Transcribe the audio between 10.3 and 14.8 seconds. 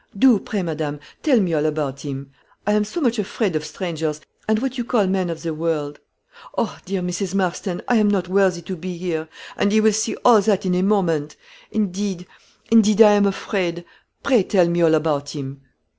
that in a moment; indeed, indeed, I am afraid. Pray tell